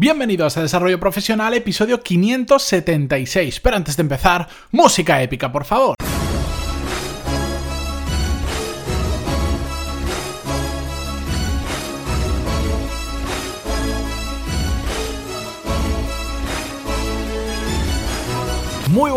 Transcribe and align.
Bienvenidos 0.00 0.56
a 0.56 0.62
Desarrollo 0.62 1.00
Profesional, 1.00 1.54
episodio 1.54 2.00
576. 2.00 3.58
Pero 3.58 3.76
antes 3.76 3.96
de 3.96 4.02
empezar, 4.02 4.48
música 4.70 5.20
épica, 5.20 5.50
por 5.50 5.64
favor. 5.64 5.96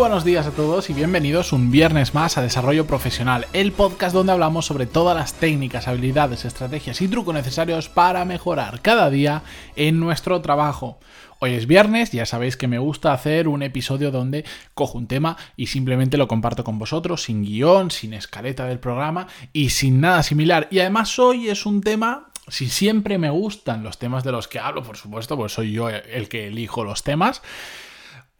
Buenos 0.02 0.24
días 0.24 0.48
a 0.48 0.50
todos 0.50 0.90
y 0.90 0.94
bienvenidos 0.94 1.52
un 1.52 1.70
viernes 1.70 2.12
más 2.12 2.36
a 2.36 2.42
Desarrollo 2.42 2.88
Profesional, 2.88 3.46
el 3.52 3.70
podcast 3.70 4.12
donde 4.12 4.32
hablamos 4.32 4.66
sobre 4.66 4.86
todas 4.86 5.16
las 5.16 5.34
técnicas, 5.34 5.86
habilidades, 5.86 6.44
estrategias 6.44 7.00
y 7.00 7.06
trucos 7.06 7.32
necesarios 7.32 7.88
para 7.88 8.24
mejorar 8.24 8.82
cada 8.82 9.10
día 9.10 9.44
en 9.76 10.00
nuestro 10.00 10.40
trabajo. 10.40 10.98
Hoy 11.38 11.52
es 11.52 11.68
viernes, 11.68 12.10
ya 12.10 12.26
sabéis 12.26 12.56
que 12.56 12.66
me 12.66 12.80
gusta 12.80 13.12
hacer 13.12 13.46
un 13.46 13.62
episodio 13.62 14.10
donde 14.10 14.44
cojo 14.74 14.98
un 14.98 15.06
tema 15.06 15.36
y 15.56 15.68
simplemente 15.68 16.16
lo 16.16 16.26
comparto 16.26 16.64
con 16.64 16.80
vosotros, 16.80 17.22
sin 17.22 17.44
guion, 17.44 17.92
sin 17.92 18.12
escaleta 18.12 18.66
del 18.66 18.80
programa 18.80 19.28
y 19.52 19.70
sin 19.70 20.00
nada 20.00 20.24
similar. 20.24 20.66
Y 20.72 20.80
además 20.80 21.16
hoy 21.20 21.48
es 21.48 21.64
un 21.64 21.80
tema 21.80 22.32
si 22.48 22.68
siempre 22.68 23.18
me 23.18 23.30
gustan 23.30 23.84
los 23.84 23.98
temas 23.98 24.24
de 24.24 24.32
los 24.32 24.48
que 24.48 24.58
hablo, 24.58 24.82
por 24.82 24.96
supuesto, 24.96 25.36
pues 25.36 25.52
soy 25.52 25.70
yo 25.70 25.88
el 25.88 26.28
que 26.28 26.48
elijo 26.48 26.82
los 26.82 27.04
temas. 27.04 27.40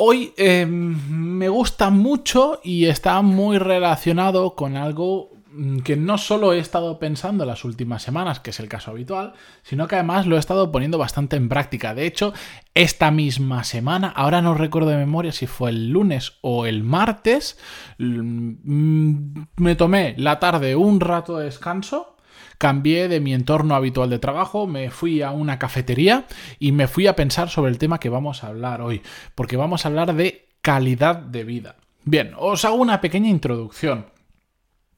Hoy 0.04 0.34
em, 0.36 0.98
me 1.08 1.48
gusta 1.48 1.90
mucho 1.90 2.58
y 2.64 2.86
está 2.86 3.22
muy 3.22 3.58
relacionado 3.58 4.56
con 4.56 4.76
algo 4.76 5.30
mm, 5.52 5.78
que 5.82 5.94
no 5.94 6.18
solo 6.18 6.52
he 6.52 6.58
estado 6.58 6.98
pensando 6.98 7.44
en 7.44 7.48
las 7.48 7.64
últimas 7.64 8.02
semanas, 8.02 8.40
que 8.40 8.50
es 8.50 8.58
el 8.58 8.68
caso 8.68 8.90
habitual, 8.90 9.34
sino 9.62 9.86
que 9.86 9.94
además 9.94 10.26
lo 10.26 10.34
he 10.34 10.40
estado 10.40 10.72
poniendo 10.72 10.98
bastante 10.98 11.36
en 11.36 11.48
práctica. 11.48 11.94
De 11.94 12.04
hecho, 12.04 12.34
esta 12.74 13.12
misma 13.12 13.62
semana, 13.62 14.08
ahora 14.08 14.42
no 14.42 14.54
recuerdo 14.54 14.90
de 14.90 14.96
memoria 14.96 15.30
si 15.30 15.46
fue 15.46 15.70
el 15.70 15.90
lunes 15.90 16.32
o 16.40 16.66
el 16.66 16.82
martes, 16.82 17.56
mm, 17.98 19.40
me 19.54 19.76
tomé 19.76 20.16
la 20.18 20.40
tarde 20.40 20.74
un 20.74 20.98
rato 20.98 21.38
de 21.38 21.44
descanso 21.44 22.11
cambié 22.58 23.08
de 23.08 23.20
mi 23.20 23.34
entorno 23.34 23.74
habitual 23.74 24.10
de 24.10 24.18
trabajo, 24.18 24.66
me 24.66 24.90
fui 24.90 25.22
a 25.22 25.30
una 25.30 25.58
cafetería 25.58 26.26
y 26.58 26.72
me 26.72 26.88
fui 26.88 27.06
a 27.06 27.16
pensar 27.16 27.48
sobre 27.48 27.70
el 27.70 27.78
tema 27.78 28.00
que 28.00 28.08
vamos 28.08 28.44
a 28.44 28.48
hablar 28.48 28.80
hoy, 28.80 29.02
porque 29.34 29.56
vamos 29.56 29.84
a 29.84 29.88
hablar 29.88 30.14
de 30.14 30.48
calidad 30.60 31.16
de 31.16 31.44
vida. 31.44 31.76
Bien, 32.04 32.32
os 32.36 32.64
hago 32.64 32.76
una 32.76 33.00
pequeña 33.00 33.28
introducción. 33.28 34.06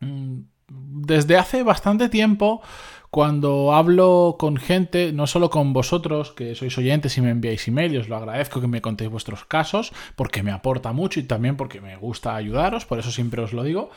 Mm, 0.01 0.41
desde 0.69 1.37
hace 1.37 1.63
bastante 1.63 2.09
tiempo, 2.09 2.63
cuando 3.11 3.75
hablo 3.75 4.37
con 4.39 4.57
gente, 4.57 5.13
no 5.13 5.27
solo 5.27 5.49
con 5.49 5.73
vosotros, 5.73 6.33
que 6.33 6.55
sois 6.55 6.77
oyentes 6.79 7.17
y 7.17 7.21
me 7.21 7.31
enviáis 7.31 7.69
email, 7.69 7.97
os 7.99 8.09
lo 8.09 8.17
agradezco 8.17 8.61
que 8.61 8.67
me 8.67 8.81
contéis 8.81 9.09
vuestros 9.09 9.45
casos, 9.45 9.93
porque 10.17 10.43
me 10.43 10.51
aporta 10.51 10.93
mucho 10.93 11.21
y 11.21 11.23
también 11.23 11.57
porque 11.57 11.81
me 11.81 11.97
gusta 11.97 12.35
ayudaros, 12.35 12.87
por 12.87 12.99
eso 12.99 13.13
siempre 13.13 13.43
os 13.43 13.53
lo 13.53 13.63
digo. 13.63 13.91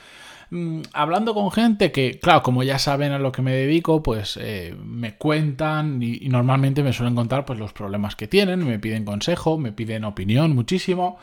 Mm, 0.49 0.81
hablando 0.93 1.33
con 1.33 1.51
gente 1.51 1.91
que, 1.91 2.19
claro, 2.19 2.41
como 2.41 2.63
ya 2.63 2.79
saben 2.79 3.11
a 3.11 3.19
lo 3.19 3.31
que 3.31 3.41
me 3.41 3.53
dedico, 3.53 4.01
pues 4.01 4.37
eh, 4.41 4.75
me 4.81 5.15
cuentan 5.15 6.01
y, 6.01 6.29
normalmente 6.29 6.83
me 6.83 6.93
suelen 6.93 7.15
contar 7.15 7.45
pues, 7.45 7.59
los 7.59 7.73
problemas 7.73 8.15
que 8.15 8.27
tienen, 8.27 8.65
me 8.65 8.79
piden 8.79 9.05
consejo, 9.05 9.57
me 9.57 9.71
piden 9.71 10.05
opinión 10.05 10.55
muchísimo. 10.55 11.17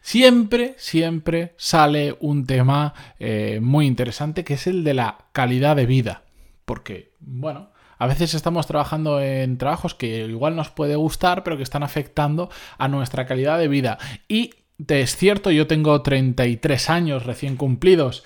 Siempre, 0.00 0.74
siempre 0.78 1.54
sale 1.56 2.16
un 2.20 2.46
tema 2.46 2.94
eh, 3.18 3.60
muy 3.62 3.86
interesante 3.86 4.44
que 4.44 4.54
es 4.54 4.66
el 4.66 4.84
de 4.84 4.94
la 4.94 5.18
calidad 5.32 5.76
de 5.76 5.86
vida. 5.86 6.22
Porque, 6.64 7.12
bueno, 7.20 7.70
a 7.98 8.06
veces 8.06 8.34
estamos 8.34 8.66
trabajando 8.66 9.20
en 9.20 9.58
trabajos 9.58 9.94
que 9.94 10.26
igual 10.26 10.56
nos 10.56 10.70
puede 10.70 10.96
gustar, 10.96 11.42
pero 11.42 11.56
que 11.56 11.62
están 11.62 11.82
afectando 11.82 12.50
a 12.78 12.88
nuestra 12.88 13.26
calidad 13.26 13.58
de 13.58 13.68
vida. 13.68 13.98
Y 14.28 14.50
es 14.88 15.16
cierto, 15.16 15.50
yo 15.50 15.66
tengo 15.66 16.02
33 16.02 16.90
años 16.90 17.24
recién 17.24 17.56
cumplidos 17.56 18.24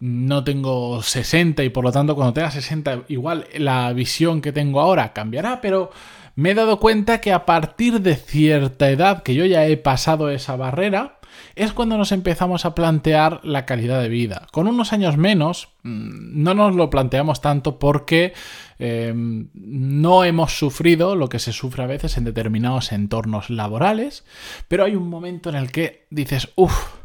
no 0.00 0.44
tengo 0.44 1.02
60 1.02 1.64
y 1.64 1.70
por 1.70 1.84
lo 1.84 1.92
tanto 1.92 2.14
cuando 2.14 2.32
tenga 2.32 2.50
60 2.50 3.04
igual 3.08 3.46
la 3.56 3.92
visión 3.92 4.40
que 4.40 4.52
tengo 4.52 4.80
ahora 4.80 5.12
cambiará, 5.12 5.60
pero 5.60 5.90
me 6.38 6.50
he 6.50 6.54
dado 6.54 6.78
cuenta 6.78 7.20
que 7.20 7.32
a 7.32 7.44
partir 7.44 8.00
de 8.00 8.14
cierta 8.14 8.90
edad, 8.90 9.24
que 9.24 9.34
yo 9.34 9.44
ya 9.44 9.66
he 9.66 9.76
pasado 9.76 10.30
esa 10.30 10.54
barrera, 10.54 11.18
es 11.56 11.72
cuando 11.72 11.98
nos 11.98 12.12
empezamos 12.12 12.64
a 12.64 12.76
plantear 12.76 13.40
la 13.42 13.66
calidad 13.66 14.00
de 14.00 14.08
vida. 14.08 14.46
Con 14.52 14.68
unos 14.68 14.92
años 14.92 15.16
menos 15.16 15.70
mm, 15.82 16.42
no 16.42 16.54
nos 16.54 16.76
lo 16.76 16.90
planteamos 16.90 17.40
tanto 17.40 17.80
porque 17.80 18.34
em, 18.78 19.48
no 19.54 20.22
hemos 20.22 20.56
sufrido 20.56 21.16
lo 21.16 21.28
que 21.28 21.40
se 21.40 21.52
sufre 21.52 21.82
a 21.82 21.86
veces 21.86 22.16
en 22.16 22.24
determinados 22.24 22.92
entornos 22.92 23.50
laborales, 23.50 24.24
pero 24.68 24.84
hay 24.84 24.94
un 24.94 25.08
momento 25.08 25.50
en 25.50 25.56
el 25.56 25.72
que 25.72 26.06
dices, 26.10 26.50
uff, 26.54 26.98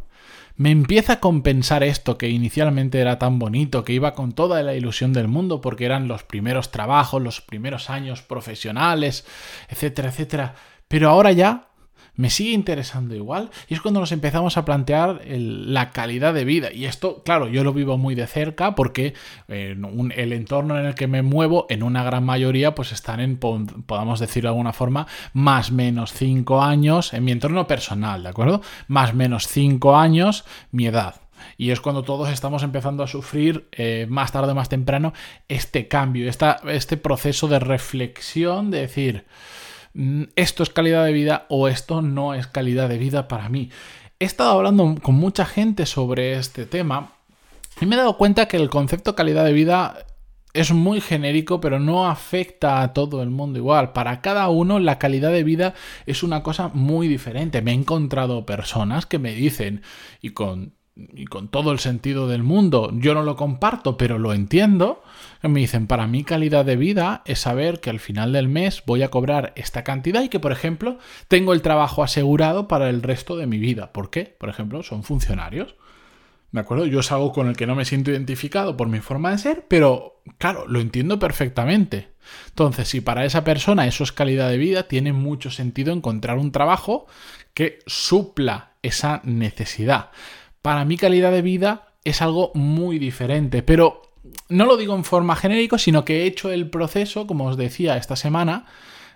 me 0.56 0.72
empieza 0.72 1.14
a 1.14 1.20
compensar 1.20 1.84
esto 1.84 2.18
que 2.18 2.30
inicialmente 2.30 3.00
era 3.00 3.18
tan 3.18 3.40
bonito, 3.40 3.84
que 3.84 3.94
iba 3.94 4.14
con 4.14 4.34
toda 4.34 4.62
la 4.62 4.76
ilusión 4.76 5.14
del 5.14 5.28
mundo 5.28 5.62
porque 5.62 5.86
eran 5.86 6.08
los 6.08 6.24
primeros 6.24 6.72
trabajos, 6.72 7.22
los 7.22 7.42
primeros 7.42 7.90
años 7.90 8.22
profesionales, 8.22 9.26
etcétera, 9.70 10.10
etcétera. 10.10 10.56
Pero 10.88 11.10
ahora 11.10 11.32
ya 11.32 11.70
me 12.16 12.30
sigue 12.30 12.52
interesando 12.52 13.16
igual. 13.16 13.50
Y 13.68 13.74
es 13.74 13.82
cuando 13.82 14.00
nos 14.00 14.12
empezamos 14.12 14.58
a 14.58 14.66
plantear 14.66 15.22
la 15.28 15.92
calidad 15.92 16.34
de 16.34 16.46
vida. 16.46 16.72
Y 16.72 16.86
esto, 16.86 17.24
claro, 17.24 17.48
yo 17.48 17.64
lo 17.64 17.74
vivo 17.74 17.98
muy 17.98 18.16
de 18.16 18.28
cerca 18.28 18.76
porque 18.76 19.14
eh, 19.48 19.76
el 20.16 20.34
entorno 20.34 20.80
en 20.80 20.86
el 20.86 20.96
que 20.96 21.08
me 21.08 21.22
muevo, 21.22 21.66
en 21.70 21.84
una 21.84 22.04
gran 22.04 22.24
mayoría, 22.24 22.76
pues 22.76 22.92
están 22.92 23.20
en, 23.20 23.38
podamos 23.38 24.20
decirlo 24.20 24.50
de 24.50 24.54
alguna 24.54 24.74
forma, 24.74 25.08
más 25.34 25.72
menos 25.72 26.14
5 26.14 26.62
años 26.62 27.14
en 27.14 27.24
mi 27.24 27.32
entorno 27.32 27.68
personal, 27.68 28.24
¿de 28.24 28.30
acuerdo? 28.30 28.62
Más 28.88 29.14
menos 29.14 29.48
5 29.48 29.96
años 29.96 30.46
mi 30.72 30.88
edad. 30.88 31.16
Y 31.58 31.72
es 31.72 31.82
cuando 31.82 32.04
todos 32.04 32.30
estamos 32.30 32.64
empezando 32.64 33.04
a 33.04 33.08
sufrir, 33.08 33.68
eh, 33.72 34.06
más 34.10 34.32
tarde 34.32 34.52
o 34.52 34.56
más 34.56 34.70
temprano, 34.70 35.14
este 35.48 35.88
cambio, 35.88 36.30
este 36.30 36.98
proceso 36.98 37.48
de 37.48 37.60
reflexión, 37.60 38.72
de 38.72 38.80
decir, 38.80 39.26
esto 40.36 40.64
es 40.64 40.70
calidad 40.70 41.06
de 41.06 41.14
vida 41.14 41.46
o 41.50 41.68
esto 41.68 42.02
no 42.02 42.34
es 42.34 42.48
calidad 42.48 42.90
de 42.90 42.98
vida 42.98 43.28
para 43.28 43.50
mí. 43.50 43.70
He 44.20 44.26
estado 44.26 44.52
hablando 44.52 44.96
con 45.02 45.16
mucha 45.16 45.46
gente 45.46 45.86
sobre 45.86 46.34
este 46.34 46.66
tema 46.66 47.14
y 47.80 47.86
me 47.86 47.96
he 47.96 47.98
dado 47.98 48.18
cuenta 48.18 48.48
que 48.48 48.58
el 48.58 48.70
concepto 48.70 49.16
calidad 49.16 49.46
de 49.46 49.54
vida 49.54 50.06
es 50.54 50.72
muy 50.72 51.02
genérico, 51.02 51.60
pero 51.60 51.80
no 51.80 52.08
afecta 52.08 52.82
a 52.82 52.94
todo 52.94 53.24
el 53.24 53.32
mundo 53.32 53.58
igual. 53.58 53.92
Para 53.92 54.22
cada 54.22 54.48
uno 54.50 54.80
la 54.80 55.00
calidad 55.00 55.32
de 55.32 55.44
vida 55.44 55.74
es 56.06 56.22
una 56.22 56.44
cosa 56.44 56.70
muy 56.74 57.08
diferente. 57.08 57.62
Me 57.62 57.72
he 57.72 57.76
encontrado 57.76 58.46
personas 58.46 59.08
que 59.08 59.18
me 59.18 59.34
dicen, 59.34 59.82
y 60.22 60.30
con 60.30 60.76
y 60.96 61.26
con 61.26 61.48
todo 61.48 61.72
el 61.72 61.80
sentido 61.80 62.28
del 62.28 62.44
mundo, 62.44 62.92
yo 62.94 63.14
no 63.16 63.24
lo 63.24 63.36
comparto, 63.36 63.98
pero 63.98 64.20
lo 64.20 64.34
entiendo, 64.34 65.02
me 65.42 65.60
dicen, 65.60 65.88
para 65.88 66.06
mí 66.06 66.24
calidad 66.24 66.66
de 66.66 66.76
vida 66.76 67.24
es 67.26 67.40
saber 67.40 67.80
que 67.80 67.90
al 67.90 68.00
final 68.00 68.34
del 68.34 68.48
mes 68.48 68.84
voy 68.86 69.02
a 69.02 69.10
cobrar 69.10 69.54
esta 69.56 69.84
cantidad 69.84 70.22
y 70.22 70.30
que, 70.30 70.40
por 70.40 70.52
ejemplo, 70.52 71.00
tengo 71.28 71.54
el 71.54 71.64
trabajo 71.64 72.04
asegurado 72.04 72.68
para 72.68 72.90
el 72.90 73.02
resto 73.02 73.36
de 73.36 73.48
mi 73.48 73.58
vida. 73.58 73.92
¿Por 73.92 74.12
qué? 74.12 74.36
Por 74.38 74.50
ejemplo, 74.50 74.84
son 74.84 75.04
funcionarios. 75.04 75.76
¿De 76.52 76.60
acuerdo? 76.60 76.86
Yo 76.86 77.00
es 77.00 77.12
algo 77.12 77.32
con 77.32 77.48
el 77.48 77.58
que 77.58 77.66
no 77.66 77.74
me 77.74 77.86
siento 77.86 78.12
identificado 78.12 78.78
por 78.78 78.88
mi 78.88 79.00
forma 79.00 79.32
de 79.32 79.40
ser, 79.40 79.66
pero 79.68 80.22
claro, 80.38 80.68
lo 80.68 80.80
entiendo 80.80 81.18
perfectamente. 81.18 82.10
Entonces, 82.50 82.88
si 82.88 83.02
para 83.02 83.26
esa 83.26 83.44
persona 83.44 83.88
eso 83.88 84.04
es 84.04 84.12
calidad 84.12 84.50
de 84.50 84.60
vida, 84.60 84.88
tiene 84.88 85.14
mucho 85.14 85.50
sentido 85.50 85.92
encontrar 85.92 86.38
un 86.38 86.52
trabajo 86.52 87.08
que 87.56 87.80
supla 87.88 88.74
esa 88.84 89.22
necesidad. 89.24 90.12
Para 90.64 90.86
mi 90.86 90.96
calidad 90.96 91.34
de 91.34 91.42
vida 91.42 91.88
es 92.06 92.22
algo 92.22 92.52
muy 92.56 92.98
diferente, 92.98 93.64
pero 93.64 94.02
no 94.48 94.66
lo 94.66 94.78
digo 94.78 94.96
en 94.96 95.04
forma 95.04 95.36
genérica, 95.36 95.78
sino 95.78 96.06
que 96.06 96.22
he 96.22 96.26
hecho 96.26 96.52
el 96.52 96.70
proceso, 96.70 97.28
como 97.28 97.48
os 97.48 97.58
decía 97.58 97.98
esta 97.98 98.16
semana, 98.16 98.66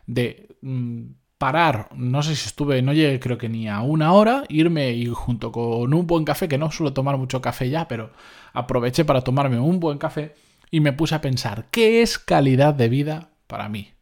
de 0.08 0.50
mm, 0.62 1.04
parar, 1.38 1.88
no 1.96 2.22
sé 2.22 2.36
si 2.36 2.48
estuve, 2.48 2.82
no 2.82 2.92
llegué 2.92 3.22
creo 3.22 3.38
que 3.38 3.48
ni 3.48 3.70
a 3.70 3.80
una 3.80 4.12
hora, 4.12 4.44
irme 4.50 4.92
y 4.92 5.06
junto 5.08 5.54
con 5.54 5.94
un 5.94 6.06
buen 6.06 6.26
café, 6.26 6.50
que 6.50 6.58
no 6.58 6.70
suelo 6.70 6.92
tomar 6.92 7.18
mucho 7.18 7.42
café 7.42 7.70
ya, 7.70 7.88
pero 7.88 8.12
aproveché 8.52 9.06
para 9.06 9.22
tomarme 9.22 9.58
un 9.58 9.80
buen 9.80 10.00
café 10.00 10.36
y 10.70 10.82
me 10.82 10.92
puse 10.92 11.16
a 11.16 11.22
pensar, 11.22 11.68
¿qué 11.72 12.02
es 12.02 12.20
calidad 12.20 12.74
de 12.74 12.90
vida 12.90 13.30
para 13.48 13.70
mí? 13.70 13.94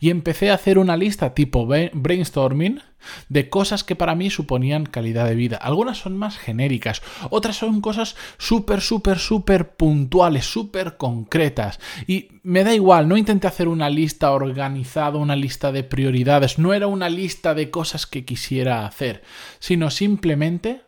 Y 0.00 0.10
empecé 0.10 0.50
a 0.50 0.54
hacer 0.54 0.78
una 0.78 0.96
lista 0.96 1.34
tipo 1.34 1.66
brainstorming 1.66 2.80
de 3.28 3.48
cosas 3.48 3.84
que 3.84 3.96
para 3.96 4.14
mí 4.14 4.30
suponían 4.30 4.86
calidad 4.86 5.26
de 5.26 5.34
vida. 5.34 5.56
Algunas 5.56 5.98
son 5.98 6.16
más 6.16 6.38
genéricas, 6.38 7.02
otras 7.30 7.56
son 7.56 7.80
cosas 7.80 8.16
súper, 8.38 8.80
súper, 8.80 9.18
súper 9.18 9.76
puntuales, 9.76 10.44
súper 10.46 10.96
concretas. 10.96 11.78
Y 12.06 12.28
me 12.42 12.64
da 12.64 12.74
igual, 12.74 13.08
no 13.08 13.16
intenté 13.16 13.46
hacer 13.46 13.68
una 13.68 13.90
lista 13.90 14.32
organizada, 14.32 15.18
una 15.18 15.36
lista 15.36 15.72
de 15.72 15.84
prioridades, 15.84 16.58
no 16.58 16.74
era 16.74 16.86
una 16.86 17.08
lista 17.08 17.54
de 17.54 17.70
cosas 17.70 18.06
que 18.06 18.24
quisiera 18.24 18.86
hacer, 18.86 19.22
sino 19.58 19.90
simplemente 19.90 20.82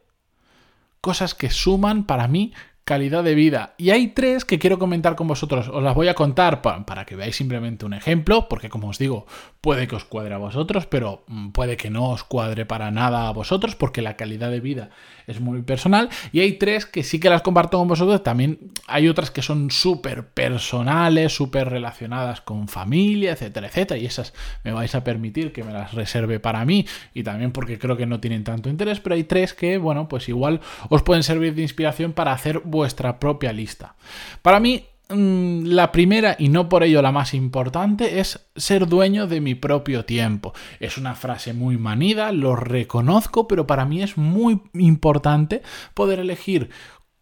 cosas 1.00 1.34
que 1.34 1.50
suman 1.50 2.04
para 2.04 2.28
mí 2.28 2.52
calidad 2.88 3.22
de 3.22 3.34
vida. 3.34 3.74
Y 3.76 3.90
hay 3.90 4.08
tres 4.08 4.46
que 4.46 4.58
quiero 4.58 4.78
comentar 4.78 5.14
con 5.14 5.28
vosotros. 5.28 5.68
Os 5.68 5.82
las 5.82 5.94
voy 5.94 6.08
a 6.08 6.14
contar 6.14 6.62
para, 6.62 7.04
que 7.04 7.16
veáis 7.16 7.36
simplemente 7.36 7.84
un 7.84 7.92
ejemplo, 7.92 8.48
porque 8.48 8.70
como 8.70 8.88
os 8.88 8.98
digo, 8.98 9.26
puede 9.60 9.86
que 9.86 9.94
os 9.94 10.06
cuadre 10.06 10.32
a 10.32 10.38
vosotros, 10.38 10.86
pero 10.86 11.22
mm, 11.26 11.50
puede 11.50 11.76
que 11.76 11.90
no 11.90 12.08
os 12.08 12.24
cuadre 12.24 12.64
para 12.64 12.90
nada 12.90 13.28
a 13.28 13.32
vosotros, 13.32 13.74
porque 13.76 14.00
la 14.00 14.16
calidad 14.16 14.50
de 14.50 14.60
vida 14.60 14.88
es 15.26 15.38
muy 15.38 15.60
personal. 15.60 16.08
Y 16.32 16.40
hay 16.40 16.54
tres 16.54 16.86
que 16.86 17.02
sí 17.02 17.20
que 17.20 17.28
las 17.28 17.42
comparto 17.42 17.76
con 17.76 17.88
vosotros. 17.88 18.22
También 18.22 18.72
hay 18.86 19.06
otras 19.06 19.30
que 19.30 19.42
son 19.42 19.70
súper 19.70 20.28
personales, 20.28 21.34
súper 21.34 21.68
relacionadas 21.68 22.40
con 22.40 22.68
familia, 22.68 23.32
etcétera, 23.32 23.66
etcétera. 23.66 24.00
Y 24.00 24.06
esas 24.06 24.32
me 24.64 24.72
vais 24.72 24.94
a 24.94 25.04
permitir 25.04 25.52
que 25.52 25.62
me 25.62 25.74
las 25.74 25.92
reserve 25.92 26.40
para 26.40 26.64
mí 26.64 26.86
y 27.12 27.22
también 27.22 27.52
porque 27.52 27.78
creo 27.78 27.98
que 27.98 28.06
no 28.06 28.18
tienen 28.18 28.44
tanto 28.44 28.70
interés. 28.70 28.98
Pero 29.00 29.14
hay 29.14 29.24
tres 29.24 29.52
que, 29.52 29.76
bueno, 29.76 30.08
pues 30.08 30.30
igual 30.30 30.62
os 30.88 31.02
pueden 31.02 31.22
servir 31.22 31.54
de 31.54 31.60
inspiración 31.60 32.14
para 32.14 32.32
hacer 32.32 32.62
vuestra 32.78 33.18
propia 33.20 33.52
lista. 33.52 33.94
Para 34.42 34.60
mí, 34.60 34.84
mm, 35.08 35.64
la 35.66 35.92
primera 35.92 36.36
y 36.38 36.48
no 36.48 36.68
por 36.68 36.82
ello 36.82 37.02
la 37.02 37.12
más 37.12 37.34
importante 37.34 38.20
es 38.20 38.48
ser 38.56 38.86
dueño 38.86 39.26
de 39.26 39.40
mi 39.40 39.54
propio 39.54 40.04
tiempo. 40.04 40.54
Es 40.80 40.96
una 40.96 41.14
frase 41.14 41.52
muy 41.52 41.76
manida, 41.76 42.32
lo 42.32 42.56
reconozco, 42.56 43.46
pero 43.46 43.66
para 43.66 43.84
mí 43.84 44.02
es 44.02 44.16
muy 44.16 44.62
importante 44.74 45.62
poder 45.94 46.20
elegir 46.20 46.70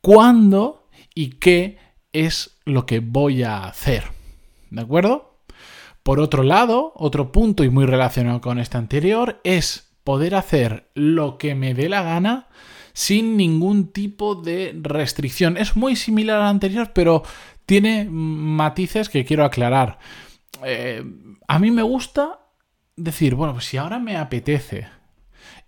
cuándo 0.01 0.89
y 1.15 1.31
qué 1.31 1.79
es 2.13 2.59
lo 2.65 2.87
que 2.87 3.01
voy 3.01 3.43
a 3.43 3.65
hacer. 3.65 4.05
¿De 4.71 4.83
acuerdo? 4.83 5.41
Por 6.03 6.21
otro 6.21 6.43
lado, 6.43 6.93
otro 6.95 7.33
punto 7.33 7.65
y 7.65 7.71
muy 7.71 7.87
relacionado 7.87 8.41
con 8.41 8.59
este 8.59 8.79
anterior 8.79 9.41
es 9.43 9.87
poder 10.05 10.37
hacer 10.37 10.89
lo 10.95 11.37
que 11.37 11.57
me 11.57 11.75
dé 11.75 11.89
la 11.89 12.03
gana 12.03 12.47
sin 12.97 13.37
ningún 13.37 13.93
tipo 13.93 14.35
de 14.35 14.75
restricción. 14.81 15.59
Es 15.59 15.77
muy 15.77 15.97
similar 15.97 16.41
al 16.41 16.49
anterior, 16.49 16.93
pero 16.95 17.23
tiene 17.67 18.09
matices 18.11 19.11
que 19.11 19.27
quiero 19.27 19.45
aclarar. 19.45 19.99
Eh, 20.65 21.05
a 21.47 21.59
mí 21.59 21.71
me 21.71 21.83
gusta 21.83 22.41
decir, 22.97 23.35
bueno, 23.35 23.53
pues 23.53 23.67
si 23.67 23.77
ahora 23.77 23.99
me 23.99 24.17
apetece 24.17 24.89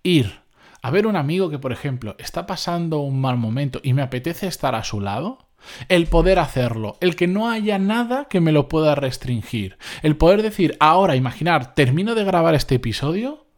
ir 0.02 0.40
a 0.80 0.90
ver 0.90 1.06
un 1.06 1.16
amigo 1.16 1.50
que, 1.50 1.58
por 1.58 1.70
ejemplo, 1.70 2.16
está 2.19 2.46
pasando 2.46 3.00
un 3.00 3.20
mal 3.20 3.36
momento 3.36 3.78
y 3.82 3.92
me 3.92 4.00
apetece 4.00 4.46
estar 4.46 4.75
a 4.75 4.82
su 4.82 5.02
lado, 5.02 5.50
el 5.90 6.06
poder 6.06 6.38
hacerlo, 6.38 6.96
el 7.02 7.14
que 7.14 7.26
no 7.26 7.50
haya 7.50 7.78
nada 7.78 8.25
que 8.25 8.40
me 8.40 8.52
lo 8.52 8.69
pueda 8.69 8.94
restringir, 8.94 9.76
el 10.02 10.16
poder 10.16 10.40
decir, 10.40 10.78
ahora, 10.80 11.14
imaginar, 11.14 11.75
termino 11.75 12.14
de 12.14 12.25
grabar 12.25 12.54
este 12.54 12.76
episodio, 12.76 13.48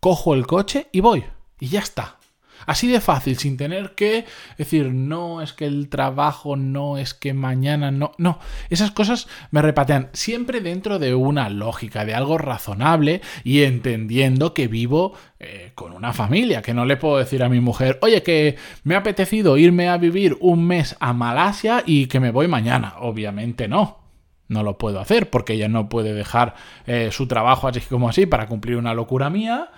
cojo 0.00 0.34
el 0.34 0.48
coche 0.48 0.88
y 0.90 0.98
voy, 0.98 1.22
y 1.60 1.68
ya 1.68 1.78
está. 1.78 2.18
Así 2.66 2.88
de 2.88 3.00
fácil, 3.00 3.38
sin 3.38 3.56
tener 3.56 3.94
que 3.94 4.24
decir, 4.58 4.92
no, 4.92 5.42
es 5.42 5.52
que 5.52 5.66
el 5.66 5.88
trabajo, 5.88 6.56
no, 6.56 6.98
es 6.98 7.14
que 7.14 7.34
mañana, 7.34 7.90
no, 7.90 8.12
no. 8.18 8.38
Esas 8.70 8.90
cosas 8.90 9.28
me 9.50 9.62
repatean 9.62 10.10
siempre 10.12 10.60
dentro 10.60 10.98
de 10.98 11.14
una 11.14 11.48
lógica, 11.48 12.04
de 12.04 12.14
algo 12.14 12.38
razonable 12.38 13.20
y 13.42 13.62
entendiendo 13.62 14.54
que 14.54 14.68
vivo 14.68 15.14
eh, 15.40 15.72
con 15.74 15.92
una 15.92 16.12
familia, 16.12 16.62
que 16.62 16.74
no 16.74 16.84
le 16.84 16.96
puedo 16.96 17.18
decir 17.18 17.42
a 17.42 17.48
mi 17.48 17.60
mujer, 17.60 17.98
oye, 18.02 18.22
que 18.22 18.56
me 18.82 18.94
ha 18.94 18.98
apetecido 18.98 19.56
irme 19.56 19.88
a 19.88 19.98
vivir 19.98 20.36
un 20.40 20.66
mes 20.66 20.96
a 21.00 21.12
Malasia 21.12 21.82
y 21.84 22.06
que 22.06 22.20
me 22.20 22.30
voy 22.30 22.48
mañana. 22.48 22.94
Obviamente 23.00 23.68
no. 23.68 24.04
No 24.46 24.62
lo 24.62 24.76
puedo 24.76 25.00
hacer 25.00 25.30
porque 25.30 25.54
ella 25.54 25.68
no 25.68 25.88
puede 25.88 26.12
dejar 26.12 26.54
eh, 26.86 27.08
su 27.12 27.26
trabajo 27.26 27.66
así 27.66 27.80
como 27.80 28.10
así 28.10 28.26
para 28.26 28.46
cumplir 28.46 28.76
una 28.76 28.92
locura 28.92 29.30
mía 29.30 29.70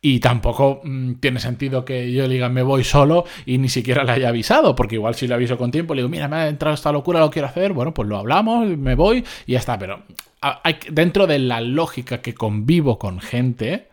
y 0.00 0.20
tampoco 0.20 0.80
mm, 0.84 1.14
tiene 1.14 1.40
sentido 1.40 1.84
que 1.84 2.12
yo 2.12 2.26
le 2.26 2.34
diga 2.34 2.48
me 2.48 2.62
voy 2.62 2.84
solo 2.84 3.24
y 3.46 3.58
ni 3.58 3.68
siquiera 3.68 4.04
le 4.04 4.12
haya 4.12 4.28
avisado, 4.28 4.74
porque 4.74 4.94
igual 4.94 5.14
si 5.14 5.26
le 5.26 5.34
aviso 5.34 5.58
con 5.58 5.70
tiempo, 5.70 5.94
le 5.94 6.02
digo, 6.02 6.08
mira, 6.08 6.28
me 6.28 6.36
ha 6.36 6.48
entrado 6.48 6.74
esta 6.74 6.92
locura, 6.92 7.20
lo 7.20 7.30
quiero 7.30 7.48
hacer, 7.48 7.72
bueno, 7.72 7.92
pues 7.92 8.08
lo 8.08 8.16
hablamos, 8.16 8.66
me 8.76 8.94
voy 8.94 9.24
y 9.46 9.52
ya 9.52 9.58
está. 9.58 9.78
Pero 9.78 10.02
hay, 10.40 10.76
dentro 10.90 11.26
de 11.26 11.40
la 11.40 11.60
lógica 11.60 12.20
que 12.20 12.34
convivo 12.34 12.98
con 12.98 13.20
gente, 13.20 13.88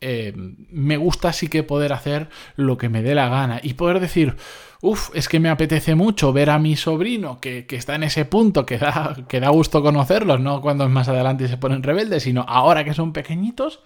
eh, 0.00 0.32
me 0.70 0.96
gusta 0.96 1.32
sí 1.32 1.48
que 1.48 1.62
poder 1.64 1.92
hacer 1.92 2.28
lo 2.56 2.78
que 2.78 2.88
me 2.88 3.02
dé 3.02 3.14
la 3.14 3.28
gana 3.28 3.60
y 3.62 3.74
poder 3.74 4.00
decir, 4.00 4.36
uff, 4.80 5.10
es 5.12 5.28
que 5.28 5.38
me 5.38 5.50
apetece 5.50 5.96
mucho 5.96 6.32
ver 6.32 6.48
a 6.48 6.58
mi 6.58 6.76
sobrino 6.76 7.40
que, 7.40 7.66
que 7.66 7.76
está 7.76 7.94
en 7.94 8.04
ese 8.04 8.24
punto, 8.24 8.64
que 8.64 8.78
da, 8.78 9.16
que 9.28 9.40
da 9.40 9.50
gusto 9.50 9.82
conocerlos, 9.82 10.40
no 10.40 10.62
cuando 10.62 10.88
más 10.88 11.08
adelante 11.08 11.46
se 11.46 11.58
ponen 11.58 11.82
rebeldes, 11.82 12.22
sino 12.22 12.46
ahora 12.48 12.84
que 12.84 12.94
son 12.94 13.12
pequeñitos 13.12 13.80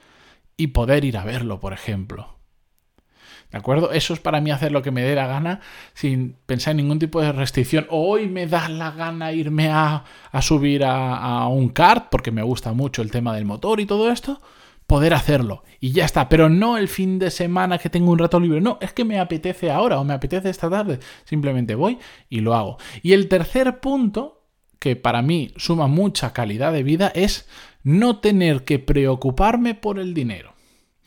y 0.63 0.69
poder 0.69 1.05
ir 1.05 1.19
a 1.19 1.25
verlo, 1.25 1.59
por 1.59 1.73
ejemplo. 1.73 2.37
¿De 3.51 3.59
acuerdo? 3.59 3.91
Eso 3.91 4.15
es 4.15 4.21
para 4.21 4.41
mí 4.41 4.53
hacer 4.53 4.71
lo 4.71 4.81
que 4.81 4.93
me 4.93 5.03
dé 5.03 5.17
la 5.17 5.27
gana 5.27 5.61
sin 5.93 6.37
pensar 6.47 6.71
en 6.71 6.77
ningún 6.79 7.01
tipo 7.01 7.21
de 7.21 7.33
restricción. 7.33 7.87
hoy 7.91 8.29
me 8.29 8.47
da 8.47 8.69
la 8.69 8.93
gana 8.93 9.33
irme 9.33 9.71
a, 9.71 10.05
subir 10.41 10.85
a, 10.85 11.17
a, 11.17 11.49
un 11.49 11.69
kart 11.69 12.09
porque 12.11 12.31
me 12.31 12.45
gusta 12.45 12.73
mucho 12.75 13.03
el 13.03 13.11
tema 13.11 13.35
del 13.35 13.45
motor 13.45 13.81
y 13.81 13.87
todo 13.87 14.11
esto. 14.11 14.41
Poder 14.87 15.15
hacerlo. 15.15 15.65
Y 15.81 15.91
ya 15.91 16.05
está. 16.05 16.29
Pero 16.29 16.49
no 16.49 16.77
el 16.77 16.87
fin 16.87 17.19
de 17.19 17.33
semana 17.33 17.79
que 17.79 17.91
tengo 17.91 18.13
un 18.13 18.21
rato 18.21 18.39
libre. 18.39 18.61
No, 18.61 18.79
es 18.81 18.93
que 18.93 19.05
me 19.05 19.19
apetece 19.19 19.71
ahora 19.71 19.99
o 19.99 20.05
me 20.05 20.15
apetece 20.15 20.49
esta 20.49 20.71
tarde. 20.71 21.01
Simplemente 21.25 21.75
voy 21.75 21.99
y 22.31 22.41
lo 22.41 22.55
hago. 22.55 22.79
Y 23.03 23.15
el 23.15 23.29
tercer 23.29 23.81
punto, 23.81 24.45
que 24.79 24.95
para 24.95 25.23
mí 25.23 25.53
suma 25.57 25.89
mucha 25.89 26.33
calidad 26.33 26.73
de 26.73 26.85
vida, 26.85 27.11
es 27.15 27.49
no 27.83 28.21
tener 28.21 28.65
que 28.65 28.79
preocuparme 28.79 29.75
por 29.75 29.99
el 29.99 30.15
dinero. 30.15 30.52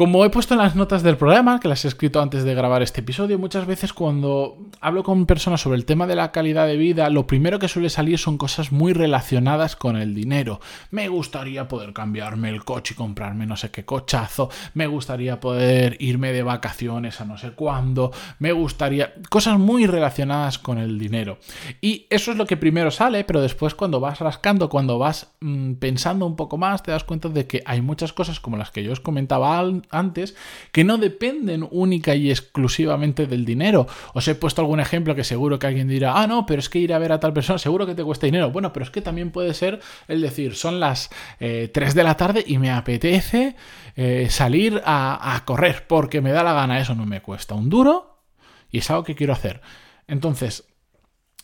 Como 0.00 0.24
he 0.24 0.30
puesto 0.30 0.54
en 0.54 0.60
las 0.60 0.76
notas 0.76 1.02
del 1.02 1.18
programa, 1.18 1.60
que 1.60 1.68
las 1.68 1.84
he 1.84 1.88
escrito 1.88 2.22
antes 2.22 2.42
de 2.42 2.54
grabar 2.54 2.80
este 2.80 3.02
episodio, 3.02 3.38
muchas 3.38 3.66
veces 3.66 3.92
cuando 3.92 4.56
hablo 4.80 5.02
con 5.02 5.26
personas 5.26 5.60
sobre 5.60 5.76
el 5.76 5.84
tema 5.84 6.06
de 6.06 6.14
la 6.14 6.32
calidad 6.32 6.66
de 6.66 6.78
vida, 6.78 7.10
lo 7.10 7.26
primero 7.26 7.58
que 7.58 7.68
suele 7.68 7.90
salir 7.90 8.18
son 8.18 8.38
cosas 8.38 8.72
muy 8.72 8.94
relacionadas 8.94 9.76
con 9.76 9.96
el 9.96 10.14
dinero. 10.14 10.58
Me 10.90 11.08
gustaría 11.08 11.68
poder 11.68 11.92
cambiarme 11.92 12.48
el 12.48 12.64
coche 12.64 12.94
y 12.94 12.96
comprarme 12.96 13.44
no 13.44 13.58
sé 13.58 13.70
qué 13.70 13.84
cochazo, 13.84 14.48
me 14.72 14.86
gustaría 14.86 15.38
poder 15.38 15.98
irme 16.00 16.32
de 16.32 16.44
vacaciones 16.44 17.20
a 17.20 17.26
no 17.26 17.36
sé 17.36 17.50
cuándo, 17.50 18.10
me 18.38 18.52
gustaría... 18.52 19.12
cosas 19.28 19.58
muy 19.58 19.84
relacionadas 19.84 20.58
con 20.58 20.78
el 20.78 20.98
dinero. 20.98 21.40
Y 21.82 22.06
eso 22.08 22.30
es 22.30 22.38
lo 22.38 22.46
que 22.46 22.56
primero 22.56 22.90
sale, 22.90 23.24
pero 23.24 23.42
después 23.42 23.74
cuando 23.74 24.00
vas 24.00 24.18
rascando, 24.20 24.70
cuando 24.70 24.98
vas 24.98 25.34
mm, 25.40 25.74
pensando 25.74 26.24
un 26.24 26.36
poco 26.36 26.56
más, 26.56 26.82
te 26.82 26.90
das 26.90 27.04
cuenta 27.04 27.28
de 27.28 27.46
que 27.46 27.62
hay 27.66 27.82
muchas 27.82 28.14
cosas 28.14 28.40
como 28.40 28.56
las 28.56 28.70
que 28.70 28.82
yo 28.82 28.92
os 28.92 29.00
comentaba 29.00 29.58
antes, 29.58 29.89
que 30.72 30.84
no 30.84 30.98
dependen 30.98 31.66
única 31.70 32.14
y 32.14 32.30
exclusivamente 32.30 33.26
del 33.26 33.44
dinero. 33.44 33.86
Os 34.14 34.26
he 34.28 34.34
puesto 34.34 34.62
algún 34.62 34.80
ejemplo 34.80 35.14
que 35.14 35.24
seguro 35.24 35.58
que 35.58 35.66
alguien 35.66 35.88
dirá, 35.88 36.20
ah, 36.20 36.26
no, 36.26 36.46
pero 36.46 36.60
es 36.60 36.68
que 36.68 36.78
ir 36.78 36.92
a 36.92 36.98
ver 36.98 37.12
a 37.12 37.20
tal 37.20 37.32
persona 37.32 37.58
seguro 37.58 37.86
que 37.86 37.94
te 37.94 38.04
cuesta 38.04 38.26
dinero. 38.26 38.50
Bueno, 38.50 38.72
pero 38.72 38.84
es 38.84 38.90
que 38.90 39.02
también 39.02 39.30
puede 39.30 39.54
ser 39.54 39.80
el 40.08 40.20
decir, 40.20 40.54
son 40.54 40.80
las 40.80 41.10
3 41.38 41.40
eh, 41.40 41.92
de 41.94 42.04
la 42.04 42.16
tarde 42.16 42.44
y 42.46 42.58
me 42.58 42.70
apetece 42.70 43.56
eh, 43.96 44.28
salir 44.30 44.80
a, 44.84 45.34
a 45.34 45.44
correr 45.44 45.86
porque 45.86 46.20
me 46.20 46.32
da 46.32 46.42
la 46.42 46.52
gana. 46.52 46.80
Eso 46.80 46.94
no 46.94 47.06
me 47.06 47.20
cuesta 47.20 47.54
un 47.54 47.68
duro 47.68 48.18
y 48.70 48.78
es 48.78 48.90
algo 48.90 49.04
que 49.04 49.14
quiero 49.14 49.32
hacer. 49.32 49.60
Entonces, 50.06 50.69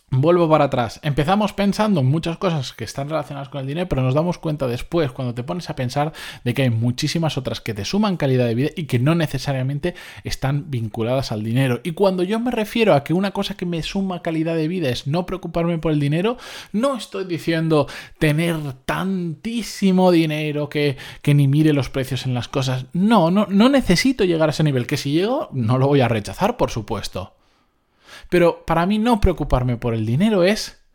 Vuelvo 0.08 0.48
para 0.48 0.66
atrás. 0.66 1.00
Empezamos 1.02 1.52
pensando 1.52 1.98
en 1.98 2.06
muchas 2.06 2.38
cosas 2.38 2.72
que 2.72 2.84
están 2.84 3.08
relacionadas 3.08 3.48
con 3.48 3.60
el 3.60 3.66
dinero, 3.66 3.88
pero 3.88 4.02
nos 4.02 4.14
damos 4.14 4.38
cuenta 4.38 4.68
después, 4.68 5.10
cuando 5.10 5.34
te 5.34 5.42
pones 5.42 5.68
a 5.68 5.74
pensar, 5.74 6.12
de 6.44 6.54
que 6.54 6.62
hay 6.62 6.70
muchísimas 6.70 7.36
otras 7.36 7.60
que 7.60 7.74
te 7.74 7.84
suman 7.84 8.16
calidad 8.16 8.46
de 8.46 8.54
vida 8.54 8.70
y 8.76 8.84
que 8.84 9.00
no 9.00 9.16
necesariamente 9.16 9.96
están 10.22 10.70
vinculadas 10.70 11.32
al 11.32 11.42
dinero. 11.42 11.80
Y 11.82 11.90
cuando 11.90 12.22
yo 12.22 12.38
me 12.38 12.52
refiero 12.52 12.94
a 12.94 13.02
que 13.02 13.14
una 13.14 13.32
cosa 13.32 13.56
que 13.56 13.66
me 13.66 13.82
suma 13.82 14.22
calidad 14.22 14.54
de 14.54 14.68
vida 14.68 14.90
es 14.90 15.08
no 15.08 15.26
preocuparme 15.26 15.78
por 15.78 15.90
el 15.90 15.98
dinero, 15.98 16.38
no 16.70 16.96
estoy 16.96 17.24
diciendo 17.24 17.88
tener 18.20 18.56
tantísimo 18.84 20.12
dinero 20.12 20.68
que, 20.68 20.96
que 21.20 21.34
ni 21.34 21.48
mire 21.48 21.72
los 21.72 21.90
precios 21.90 22.26
en 22.26 22.34
las 22.34 22.46
cosas. 22.46 22.86
No, 22.92 23.32
no, 23.32 23.48
no 23.50 23.68
necesito 23.68 24.24
llegar 24.24 24.50
a 24.50 24.52
ese 24.52 24.62
nivel, 24.62 24.86
que 24.86 24.98
si 24.98 25.10
llego, 25.10 25.48
no 25.52 25.78
lo 25.78 25.88
voy 25.88 26.00
a 26.00 26.08
rechazar, 26.08 26.56
por 26.56 26.70
supuesto. 26.70 27.35
Pero 28.28 28.64
para 28.66 28.86
mí 28.86 28.98
no 28.98 29.20
preocuparme 29.20 29.76
por 29.76 29.94
el 29.94 30.06
dinero 30.06 30.44
es 30.44 30.86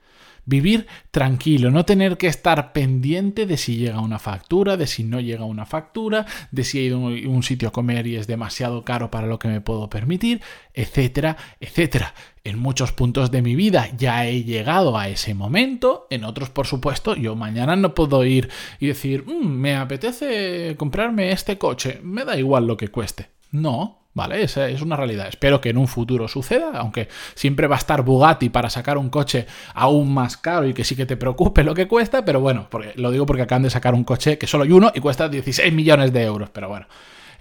vivir 0.45 0.87
tranquilo, 1.11 1.71
no 1.71 1.85
tener 1.85 2.17
que 2.17 2.27
estar 2.27 2.73
pendiente 2.73 3.45
de 3.45 3.57
si 3.57 3.77
llega 3.77 3.99
una 3.99 4.19
factura, 4.19 4.75
de 4.75 4.87
si 4.87 5.03
no 5.03 5.19
llega 5.19 5.45
una 5.45 5.65
factura, 5.65 6.25
de 6.51 6.63
si 6.63 6.79
he 6.79 6.83
ido 6.83 6.97
a 6.97 6.99
un 6.99 7.43
sitio 7.43 7.69
a 7.69 7.71
comer 7.71 8.07
y 8.07 8.15
es 8.15 8.27
demasiado 8.27 8.83
caro 8.83 9.11
para 9.11 9.27
lo 9.27 9.39
que 9.39 9.47
me 9.47 9.61
puedo 9.61 9.89
permitir, 9.89 10.41
etcétera, 10.73 11.37
etcétera. 11.59 12.13
En 12.43 12.57
muchos 12.57 12.91
puntos 12.91 13.29
de 13.29 13.41
mi 13.41 13.55
vida 13.55 13.89
ya 13.95 14.25
he 14.25 14.43
llegado 14.43 14.97
a 14.97 15.07
ese 15.07 15.33
momento, 15.35 16.07
en 16.09 16.23
otros 16.23 16.49
por 16.49 16.65
supuesto 16.65 17.15
yo 17.15 17.35
mañana 17.35 17.75
no 17.75 17.93
puedo 17.93 18.25
ir 18.25 18.49
y 18.79 18.87
decir, 18.87 19.25
mm, 19.25 19.45
me 19.45 19.75
apetece 19.75 20.75
comprarme 20.77 21.31
este 21.31 21.57
coche, 21.57 21.99
me 22.03 22.25
da 22.25 22.37
igual 22.37 22.65
lo 22.65 22.77
que 22.77 22.87
cueste. 22.87 23.29
No, 23.51 24.00
¿Vale? 24.13 24.43
Esa 24.43 24.67
es 24.67 24.81
una 24.81 24.97
realidad. 24.97 25.29
Espero 25.29 25.61
que 25.61 25.69
en 25.69 25.77
un 25.77 25.87
futuro 25.87 26.27
suceda, 26.27 26.71
aunque 26.75 27.07
siempre 27.33 27.67
va 27.67 27.75
a 27.75 27.79
estar 27.79 28.03
Bugatti 28.03 28.49
para 28.49 28.69
sacar 28.69 28.97
un 28.97 29.09
coche 29.09 29.47
aún 29.73 30.13
más 30.13 30.35
caro 30.35 30.67
y 30.67 30.73
que 30.73 30.83
sí 30.83 30.97
que 30.97 31.05
te 31.05 31.15
preocupe 31.15 31.63
lo 31.63 31.73
que 31.73 31.87
cuesta, 31.87 32.25
pero 32.25 32.41
bueno, 32.41 32.67
porque, 32.69 32.91
lo 32.95 33.11
digo 33.11 33.25
porque 33.25 33.43
acaban 33.43 33.63
de 33.63 33.69
sacar 33.69 33.93
un 33.93 34.03
coche 34.03 34.37
que 34.37 34.47
solo 34.47 34.65
hay 34.65 34.71
uno 34.71 34.91
y 34.93 34.99
cuesta 34.99 35.29
16 35.29 35.71
millones 35.71 36.11
de 36.11 36.23
euros, 36.23 36.49
pero 36.49 36.67
bueno. 36.67 36.87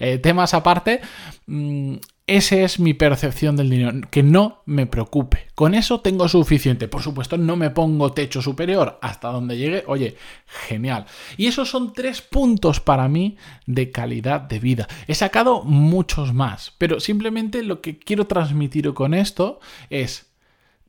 Eh, 0.01 0.19
temas 0.19 0.55
aparte, 0.55 1.01
mm, 1.47 1.97
esa 2.27 2.57
es 2.57 2.79
mi 2.79 2.95
percepción 2.95 3.57
del 3.57 3.69
dinero, 3.69 4.09
que 4.09 4.23
no 4.23 4.63
me 4.65 4.87
preocupe. 4.87 5.49
Con 5.57 5.75
eso 5.75 6.01
tengo 6.01 6.29
suficiente. 6.29 6.87
Por 6.87 7.03
supuesto, 7.03 7.37
no 7.37 7.57
me 7.57 7.71
pongo 7.71 8.13
techo 8.13 8.41
superior 8.41 9.01
hasta 9.03 9.29
donde 9.29 9.59
llegue. 9.59 9.83
Oye, 9.89 10.17
genial. 10.47 11.07
Y 11.37 11.49
esos 11.49 11.69
son 11.69 11.93
tres 11.93 12.23
puntos 12.23 12.79
para 12.79 13.09
mí 13.09 13.37
de 13.67 13.91
calidad 13.91 14.43
de 14.43 14.61
vida. 14.61 14.87
He 15.09 15.15
sacado 15.17 15.65
muchos 15.65 16.33
más, 16.33 16.73
pero 16.79 17.01
simplemente 17.01 17.65
lo 17.65 17.81
que 17.81 17.99
quiero 17.99 18.29
transmitir 18.29 18.95
con 18.95 19.13
esto 19.13 19.59
es 19.91 20.31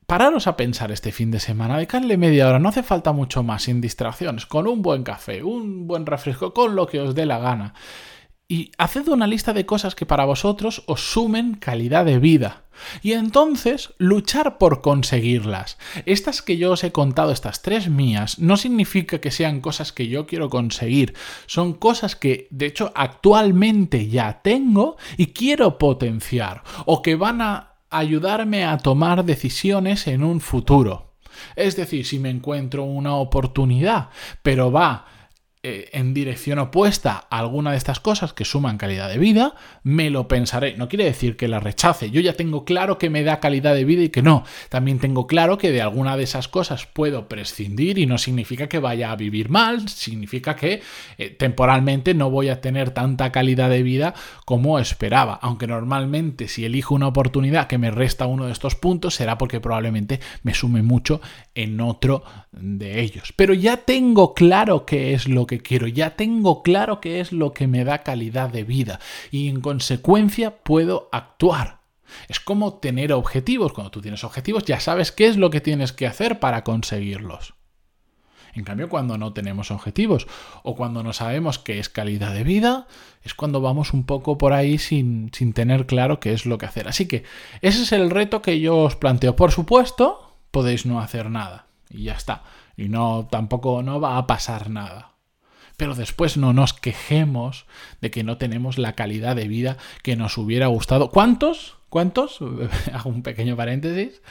pararos 0.06 0.46
a 0.46 0.56
pensar 0.56 0.92
este 0.92 1.10
fin 1.10 1.32
de 1.32 1.40
semana, 1.40 1.74
dedicarle 1.74 2.16
media 2.18 2.48
hora, 2.48 2.60
no 2.60 2.68
hace 2.68 2.84
falta 2.84 3.12
mucho 3.12 3.42
más, 3.42 3.64
sin 3.64 3.80
distracciones, 3.80 4.46
con 4.46 4.68
un 4.68 4.80
buen 4.80 5.02
café, 5.02 5.42
un 5.42 5.88
buen 5.88 6.06
refresco, 6.06 6.54
con 6.54 6.76
lo 6.76 6.86
que 6.86 7.00
os 7.00 7.14
dé 7.14 7.26
la 7.26 7.38
gana 7.38 7.74
y 8.52 8.70
haced 8.76 9.08
una 9.08 9.26
lista 9.26 9.54
de 9.54 9.64
cosas 9.64 9.94
que 9.94 10.04
para 10.04 10.26
vosotros 10.26 10.82
os 10.84 11.00
sumen 11.00 11.54
calidad 11.54 12.04
de 12.04 12.18
vida. 12.18 12.64
Y 13.00 13.12
entonces 13.12 13.94
luchar 13.96 14.58
por 14.58 14.82
conseguirlas. 14.82 15.78
Estas 16.04 16.42
que 16.42 16.58
yo 16.58 16.72
os 16.72 16.84
he 16.84 16.92
contado, 16.92 17.32
estas 17.32 17.62
tres 17.62 17.88
mías, 17.88 18.38
no 18.38 18.58
significa 18.58 19.22
que 19.22 19.30
sean 19.30 19.62
cosas 19.62 19.90
que 19.90 20.08
yo 20.08 20.26
quiero 20.26 20.50
conseguir. 20.50 21.14
Son 21.46 21.72
cosas 21.72 22.14
que, 22.14 22.46
de 22.50 22.66
hecho, 22.66 22.92
actualmente 22.94 24.08
ya 24.08 24.42
tengo 24.42 24.98
y 25.16 25.28
quiero 25.28 25.78
potenciar. 25.78 26.62
O 26.84 27.00
que 27.00 27.16
van 27.16 27.40
a 27.40 27.76
ayudarme 27.88 28.66
a 28.66 28.76
tomar 28.76 29.24
decisiones 29.24 30.06
en 30.06 30.22
un 30.22 30.42
futuro. 30.42 31.14
Es 31.56 31.74
decir, 31.74 32.04
si 32.04 32.18
me 32.18 32.28
encuentro 32.28 32.84
una 32.84 33.14
oportunidad, 33.14 34.10
pero 34.42 34.70
va 34.70 35.06
eh, 35.64 35.90
en 35.92 36.12
dirección 36.12 36.58
opuesta 36.58 37.28
a 37.30 37.38
alguna 37.38 37.70
de 37.70 37.76
estas 37.76 38.00
cosas 38.00 38.32
que 38.32 38.44
suman 38.44 38.78
calidad 38.78 39.08
de 39.08 39.18
vida, 39.18 39.54
me 39.84 40.10
lo 40.10 40.26
pensaré. 40.26 40.76
No 40.76 40.88
quiere 40.88 41.04
decir 41.04 41.36
que 41.36 41.46
la 41.46 41.60
rechace. 41.60 42.10
Yo 42.10 42.20
ya 42.20 42.32
tengo 42.32 42.64
claro 42.64 42.98
que 42.98 43.10
me 43.10 43.22
da 43.22 43.38
calidad 43.38 43.72
de 43.72 43.84
vida 43.84 44.02
y 44.02 44.08
que 44.08 44.22
no. 44.22 44.42
También 44.70 44.98
tengo 44.98 45.28
claro 45.28 45.58
que 45.58 45.70
de 45.70 45.80
alguna 45.80 46.16
de 46.16 46.24
esas 46.24 46.48
cosas 46.48 46.86
puedo 46.86 47.28
prescindir 47.28 47.98
y 47.98 48.06
no 48.06 48.18
significa 48.18 48.68
que 48.68 48.80
vaya 48.80 49.12
a 49.12 49.16
vivir 49.16 49.50
mal, 49.50 49.88
significa 49.88 50.56
que 50.56 50.82
eh, 51.16 51.30
temporalmente 51.30 52.12
no 52.12 52.28
voy 52.28 52.48
a 52.48 52.60
tener 52.60 52.90
tanta 52.90 53.30
calidad 53.30 53.70
de 53.70 53.84
vida 53.84 54.14
como 54.44 54.80
esperaba. 54.80 55.38
Aunque 55.42 55.68
normalmente 55.68 56.48
si 56.48 56.64
elijo 56.64 56.96
una 56.96 57.06
oportunidad 57.06 57.68
que 57.68 57.78
me 57.78 57.92
resta 57.92 58.26
uno 58.26 58.46
de 58.46 58.52
estos 58.52 58.74
puntos 58.74 59.14
será 59.14 59.38
porque 59.38 59.60
probablemente 59.60 60.18
me 60.42 60.54
sume 60.54 60.82
mucho 60.82 61.20
en 61.54 61.80
otro 61.80 62.24
de 62.50 63.00
ellos. 63.00 63.32
Pero 63.36 63.54
ya 63.54 63.76
tengo 63.76 64.34
claro 64.34 64.84
qué 64.84 65.14
es 65.14 65.28
lo 65.28 65.46
que 65.46 65.51
quiero, 65.60 65.86
ya 65.86 66.16
tengo 66.16 66.62
claro 66.62 67.00
qué 67.00 67.20
es 67.20 67.32
lo 67.32 67.52
que 67.52 67.66
me 67.66 67.84
da 67.84 67.98
calidad 67.98 68.50
de 68.50 68.64
vida 68.64 69.00
y 69.30 69.48
en 69.48 69.60
consecuencia 69.60 70.62
puedo 70.62 71.08
actuar. 71.12 71.80
Es 72.28 72.40
como 72.40 72.74
tener 72.74 73.12
objetivos. 73.12 73.72
Cuando 73.72 73.90
tú 73.90 74.00
tienes 74.00 74.24
objetivos 74.24 74.64
ya 74.64 74.80
sabes 74.80 75.12
qué 75.12 75.26
es 75.26 75.36
lo 75.36 75.50
que 75.50 75.60
tienes 75.60 75.92
que 75.92 76.06
hacer 76.06 76.40
para 76.40 76.64
conseguirlos. 76.64 77.54
En 78.54 78.64
cambio, 78.64 78.90
cuando 78.90 79.16
no 79.16 79.32
tenemos 79.32 79.70
objetivos 79.70 80.26
o 80.62 80.76
cuando 80.76 81.02
no 81.02 81.14
sabemos 81.14 81.58
qué 81.58 81.78
es 81.78 81.88
calidad 81.88 82.34
de 82.34 82.44
vida, 82.44 82.86
es 83.22 83.32
cuando 83.32 83.62
vamos 83.62 83.94
un 83.94 84.04
poco 84.04 84.36
por 84.36 84.52
ahí 84.52 84.76
sin, 84.76 85.30
sin 85.32 85.54
tener 85.54 85.86
claro 85.86 86.20
qué 86.20 86.34
es 86.34 86.44
lo 86.44 86.58
que 86.58 86.66
hacer. 86.66 86.86
Así 86.86 87.08
que 87.08 87.24
ese 87.62 87.82
es 87.82 87.92
el 87.92 88.10
reto 88.10 88.42
que 88.42 88.60
yo 88.60 88.76
os 88.76 88.96
planteo. 88.96 89.36
Por 89.36 89.52
supuesto, 89.52 90.36
podéis 90.50 90.84
no 90.84 91.00
hacer 91.00 91.30
nada 91.30 91.66
y 91.88 92.04
ya 92.04 92.12
está. 92.12 92.42
Y 92.76 92.88
no 92.90 93.26
tampoco 93.30 93.82
no 93.82 94.00
va 94.00 94.18
a 94.18 94.26
pasar 94.26 94.68
nada 94.68 95.11
pero 95.76 95.94
después 95.94 96.36
no 96.36 96.52
nos 96.52 96.72
quejemos 96.72 97.66
de 98.00 98.10
que 98.10 98.24
no 98.24 98.36
tenemos 98.36 98.78
la 98.78 98.94
calidad 98.94 99.36
de 99.36 99.48
vida 99.48 99.76
que 100.02 100.16
nos 100.16 100.38
hubiera 100.38 100.66
gustado. 100.66 101.10
¿Cuántos? 101.10 101.76
¿Cuántos? 101.88 102.38
Hago 102.92 103.10
un 103.10 103.22
pequeño 103.22 103.56
paréntesis. 103.56 104.22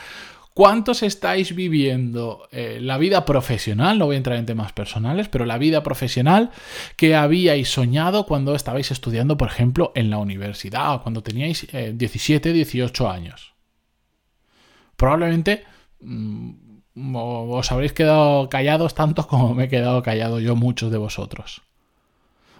¿Cuántos 0.53 1.01
estáis 1.01 1.55
viviendo 1.55 2.49
eh, 2.51 2.79
la 2.81 2.97
vida 2.97 3.23
profesional? 3.23 3.97
No 3.97 4.07
voy 4.07 4.15
a 4.15 4.17
entrar 4.17 4.37
en 4.37 4.45
temas 4.45 4.73
personales, 4.73 5.29
pero 5.29 5.45
la 5.45 5.57
vida 5.57 5.81
profesional 5.81 6.51
que 6.97 7.15
habíais 7.15 7.69
soñado 7.69 8.25
cuando 8.25 8.53
estabais 8.53 8.91
estudiando, 8.91 9.37
por 9.37 9.47
ejemplo, 9.47 9.93
en 9.95 10.09
la 10.09 10.17
universidad 10.17 10.95
o 10.95 11.03
cuando 11.03 11.23
teníais 11.23 11.67
17, 11.71 12.49
eh, 12.49 12.53
18 12.53 13.09
años. 13.09 13.53
Probablemente 14.97 15.63
mm, 16.01 16.70
os 16.95 17.71
habréis 17.71 17.93
quedado 17.93 18.49
callados 18.49 18.95
tanto 18.95 19.27
como 19.27 19.53
me 19.53 19.65
he 19.65 19.69
quedado 19.69 20.03
callado 20.03 20.39
yo 20.39 20.55
muchos 20.55 20.91
de 20.91 20.97
vosotros. 20.97 21.61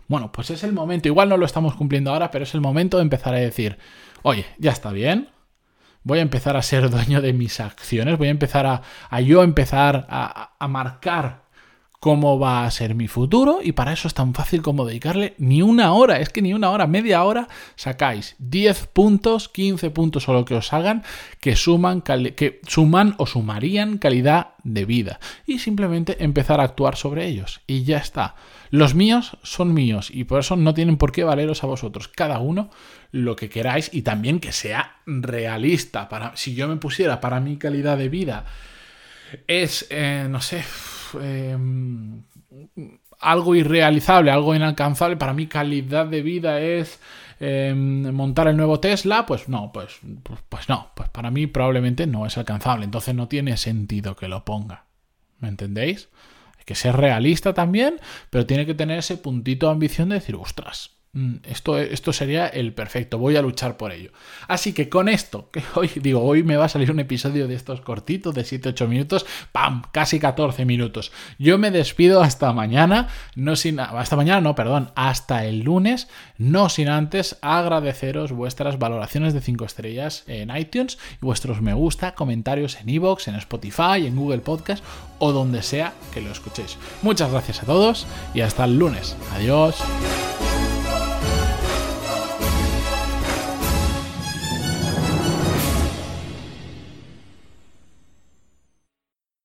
Bueno, 0.08 0.32
pues 0.32 0.50
es 0.50 0.64
el 0.64 0.74
momento, 0.74 1.08
igual 1.08 1.30
no 1.30 1.38
lo 1.38 1.46
estamos 1.46 1.76
cumpliendo 1.76 2.12
ahora, 2.12 2.32
pero 2.32 2.44
es 2.44 2.54
el 2.54 2.62
momento 2.62 2.98
de 2.98 3.04
empezar 3.04 3.34
a 3.34 3.38
decir, 3.38 3.78
oye, 4.24 4.46
ya 4.58 4.72
está 4.72 4.92
bien, 4.92 5.30
voy 6.04 6.20
a 6.20 6.22
empezar 6.22 6.58
a 6.58 6.62
ser 6.62 6.90
dueño 6.90 7.22
de 7.22 7.34
mis 7.34 7.60
acciones, 7.60 8.18
voy 8.18 8.28
a 8.28 8.32
empezar 8.32 8.66
a, 8.66 8.82
a 9.10 9.22
yo 9.22 9.44
empezar 9.44 10.08
a, 10.10 10.52
a 10.60 10.68
marcar 10.68 11.44
cómo 12.02 12.40
va 12.40 12.66
a 12.66 12.72
ser 12.72 12.96
mi 12.96 13.08
futuro 13.08 13.60
y 13.64 13.74
para 13.74 13.94
eso 13.94 14.08
es 14.08 14.16
tan 14.16 14.34
fácil 14.34 14.64
como 14.64 14.86
dedicarle 14.86 15.36
ni 15.38 15.62
una 15.62 15.94
hora, 15.94 16.20
es 16.20 16.30
que 16.30 16.42
ni 16.42 16.52
una 16.52 16.72
hora, 16.72 16.88
media 16.88 17.24
hora 17.24 17.48
sacáis 17.76 18.36
10 18.40 18.88
puntos, 18.88 19.50
15 19.50 19.92
puntos 19.92 20.28
o 20.28 20.34
lo 20.34 20.44
que 20.44 20.56
os 20.56 20.74
hagan 20.74 21.04
que 21.40 21.56
suman, 21.56 22.02
que 22.02 22.60
suman 22.68 23.14
o 23.20 23.28
sumarían 23.28 24.00
calidad 24.00 24.56
de 24.64 24.86
vida 24.86 25.20
y 25.46 25.60
simplemente 25.60 26.24
empezar 26.24 26.60
a 26.60 26.64
actuar 26.64 26.96
sobre 26.96 27.28
ellos 27.28 27.62
y 27.68 27.84
ya 27.84 28.00
está. 28.00 28.34
Los 28.72 28.96
míos 28.96 29.38
son 29.44 29.72
míos 29.72 30.10
y 30.12 30.24
por 30.24 30.40
eso 30.40 30.56
no 30.56 30.74
tienen 30.74 30.98
por 30.98 31.12
qué 31.12 31.24
valeros 31.24 31.64
a 31.64 31.68
vosotros, 31.68 32.08
cada 32.08 32.40
uno 32.40 32.72
lo 33.12 33.36
que 33.36 33.48
queráis 33.48 33.92
y 33.94 34.02
también 34.02 34.40
que 34.40 34.54
sea 34.54 34.96
realista. 35.06 36.10
Para, 36.10 36.36
si 36.36 36.56
yo 36.56 36.68
me 36.68 36.78
pusiera 36.78 37.22
para 37.22 37.40
mi 37.40 37.58
calidad 37.58 38.00
de 38.00 38.10
vida 38.10 38.46
es, 39.46 39.86
eh, 39.92 40.26
no 40.28 40.42
sé, 40.42 40.64
Em, 41.22 42.24
algo 43.20 43.56
irrealizable, 43.56 44.32
algo 44.32 44.56
inalcanzable. 44.56 45.18
Para 45.18 45.34
mí 45.34 45.48
calidad 45.48 46.08
de 46.08 46.22
vida 46.22 46.60
es 46.60 47.00
em, 47.40 48.12
montar 48.12 48.48
el 48.48 48.58
nuevo 48.58 48.80
Tesla. 48.80 49.26
Pues 49.26 49.48
no, 49.48 49.72
pues, 49.72 50.00
pues, 50.50 50.70
no, 50.70 50.92
pues 50.96 51.10
para 51.10 51.32
mí 51.32 51.48
probablemente 51.48 52.08
no 52.08 52.26
es 52.26 52.38
alcanzable. 52.38 52.86
Entonces 52.86 53.16
no 53.16 53.28
tiene 53.28 53.58
sentido 53.58 54.16
que 54.16 54.28
lo 54.28 54.44
ponga. 54.46 54.86
¿Me 55.40 55.48
entendéis? 55.48 56.10
Hay 56.58 56.66
que 56.66 56.76
ser 56.76 56.96
realista 56.96 57.54
también, 57.54 58.00
pero 58.30 58.46
tiene 58.46 58.66
que 58.66 58.76
tener 58.76 59.00
ese 59.00 59.18
puntito 59.18 59.68
de 59.68 59.72
ambición 59.74 60.10
de 60.10 60.16
decir, 60.16 60.36
ostras, 60.36 60.92
esto, 61.44 61.78
esto, 61.78 62.14
sería 62.14 62.48
el 62.48 62.74
perfecto, 62.74 63.18
voy 63.18 63.36
a 63.36 63.42
luchar 63.42 63.76
por 63.76 63.92
ello. 63.92 64.12
Así 64.48 64.72
que 64.72 64.88
con 64.88 65.10
esto, 65.10 65.50
que 65.52 65.62
hoy 65.76 65.90
digo, 65.96 66.22
hoy 66.22 66.44
me 66.44 66.56
va 66.56 66.66
a 66.66 66.70
salir 66.70 66.90
un 66.90 67.00
episodio 67.00 67.48
de 67.48 67.56
estos 67.56 67.82
cortitos 67.82 68.34
de 68.34 68.44
7-8 68.44 68.88
minutos, 68.88 69.26
¡pam! 69.52 69.82
Casi 69.92 70.20
14 70.20 70.64
minutos. 70.64 71.12
Yo 71.38 71.58
me 71.58 71.70
despido 71.70 72.22
hasta 72.22 72.54
mañana, 72.54 73.10
no 73.36 73.56
sin 73.56 73.80
hasta 73.80 74.16
mañana, 74.16 74.40
no, 74.40 74.56
perdón, 74.56 74.92
hasta 74.96 75.46
el 75.46 75.62
lunes, 75.62 76.08
no 76.38 76.70
sin 76.70 76.88
antes 76.88 77.38
agradeceros 77.42 78.32
vuestras 78.32 78.80
valoraciones 78.80 79.34
de 79.34 79.42
5 79.42 79.66
estrellas 79.66 80.24
en 80.28 80.56
iTunes 80.56 80.98
y 81.22 81.26
vuestros 81.26 81.62
me 81.62 81.74
gusta, 81.74 82.16
comentarios 82.16 82.78
en 82.80 82.88
iVoox, 82.88 83.28
en 83.28 83.36
Spotify, 83.36 84.06
en 84.06 84.16
Google 84.16 84.40
Podcast 84.40 84.84
o 85.20 85.34
donde 85.34 85.62
sea 85.62 85.94
que 86.14 86.22
lo 86.22 86.32
escuchéis. 86.32 86.78
Muchas 87.02 87.32
gracias 87.32 87.62
a 87.64 87.66
todos 87.66 88.08
y 88.34 88.42
hasta 88.42 88.66
el 88.66 88.80
lunes. 88.80 89.18
Adiós. 89.36 89.76